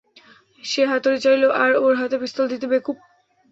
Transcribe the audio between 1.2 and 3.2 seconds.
চাইলো, আর ওর হাতে পিস্তল দিতে, বেকুব!